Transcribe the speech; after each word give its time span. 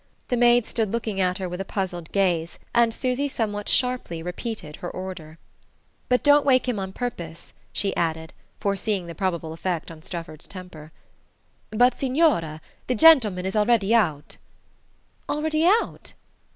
The 0.29 0.35
maid 0.35 0.65
stood 0.65 0.91
looking 0.91 1.21
at 1.21 1.37
her 1.37 1.47
with 1.47 1.61
a 1.61 1.63
puzzled 1.63 2.11
gaze, 2.11 2.57
and 2.73 2.91
Susy 2.91 3.27
somewhat 3.27 3.69
sharply 3.69 4.23
repeated 4.23 4.77
her 4.77 4.89
order. 4.89 5.37
"But 6.09 6.23
don't 6.23 6.43
wake 6.43 6.67
him 6.67 6.79
on 6.79 6.91
purpose," 6.91 7.53
she 7.71 7.95
added, 7.95 8.33
foreseeing 8.59 9.05
the 9.05 9.13
probable 9.13 9.53
effect 9.53 9.91
on 9.91 10.01
Strefford's 10.01 10.47
temper. 10.47 10.91
"But, 11.69 11.99
signora, 11.99 12.61
the 12.87 12.95
gentleman 12.95 13.45
is 13.45 13.55
already 13.55 13.93
out." 13.93 14.37
"Already 15.29 15.67
out?" 15.67 16.13